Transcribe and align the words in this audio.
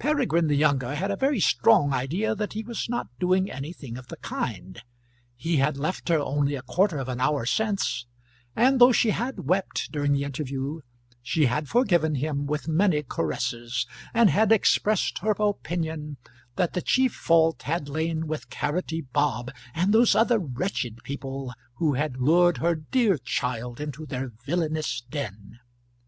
Peregrine 0.00 0.48
the 0.48 0.56
younger 0.56 0.96
had 0.96 1.12
a 1.12 1.16
very 1.16 1.38
strong 1.38 1.92
idea 1.92 2.34
that 2.34 2.52
he 2.54 2.64
was 2.64 2.88
not 2.88 3.06
doing 3.20 3.48
anything 3.48 3.96
of 3.96 4.08
the 4.08 4.16
kind. 4.16 4.82
He 5.36 5.58
had 5.58 5.76
left 5.76 6.08
her 6.08 6.18
only 6.18 6.56
a 6.56 6.62
quarter 6.62 6.98
of 6.98 7.08
an 7.08 7.20
hour 7.20 7.46
since; 7.46 8.04
and 8.56 8.80
though 8.80 8.90
she 8.90 9.10
had 9.10 9.46
wept 9.46 9.92
during 9.92 10.10
the 10.14 10.24
interview, 10.24 10.80
she 11.22 11.46
had 11.46 11.68
forgiven 11.68 12.16
him 12.16 12.44
with 12.44 12.66
many 12.66 13.04
caresses, 13.04 13.86
and 14.12 14.30
had 14.30 14.50
expressed 14.50 15.18
her 15.18 15.30
opinion 15.38 16.16
that 16.56 16.72
the 16.72 16.82
chief 16.82 17.14
fault 17.14 17.62
had 17.62 17.88
lain 17.88 18.26
with 18.26 18.50
Carroty 18.50 19.02
Bob 19.02 19.48
and 19.76 19.94
those 19.94 20.16
other 20.16 20.40
wretched 20.40 21.04
people 21.04 21.54
who 21.74 21.94
had 21.94 22.16
lured 22.20 22.56
her 22.56 22.74
dear 22.74 23.16
child 23.16 23.78
into 23.80 24.04
their 24.06 24.32
villainous 24.44 25.02
den. 25.08 25.60